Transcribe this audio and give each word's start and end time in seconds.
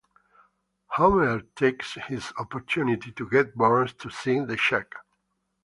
Homer 0.87 1.41
takes 1.55 1.95
this 2.09 2.33
opportunity 2.39 3.11
to 3.11 3.29
get 3.29 3.53
Burns 3.55 3.93
to 3.99 4.09
sign 4.09 4.47
the 4.47 4.55
check. 4.57 4.87